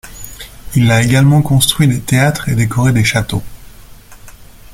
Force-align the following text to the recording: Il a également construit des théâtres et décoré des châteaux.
Il 0.73 0.89
a 0.89 1.03
également 1.03 1.43
construit 1.43 1.87
des 1.87 2.01
théâtres 2.01 2.49
et 2.49 2.55
décoré 2.55 2.91
des 2.91 3.03
châteaux. 3.03 3.43